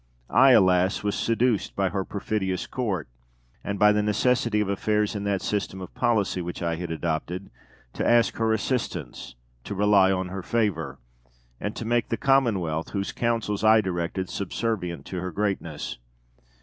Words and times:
I, 0.33 0.53
alas! 0.53 1.03
was 1.03 1.13
seduced 1.13 1.75
by 1.75 1.89
her 1.89 2.03
perfidious 2.03 2.65
Court, 2.65 3.07
and 3.63 3.77
by 3.77 3.91
the 3.91 4.01
necessity 4.01 4.59
of 4.59 4.67
affairs 4.67 5.13
in 5.15 5.25
that 5.25 5.43
system 5.43 5.79
of 5.79 5.93
policy 5.93 6.41
which 6.41 6.63
I 6.63 6.77
had 6.77 6.89
adopted, 6.89 7.51
to 7.93 8.07
ask 8.09 8.37
her 8.37 8.51
assistance, 8.51 9.35
to 9.63 9.75
rely 9.75 10.11
on 10.11 10.29
her 10.29 10.41
favour, 10.41 10.97
and 11.59 11.75
to 11.75 11.85
make 11.85 12.09
the 12.09 12.17
commonwealth, 12.17 12.89
whose 12.89 13.11
counsels 13.11 13.63
I 13.63 13.79
directed, 13.79 14.27
subservient 14.27 15.05
to 15.05 15.21
her 15.21 15.29
greatness. 15.29 15.99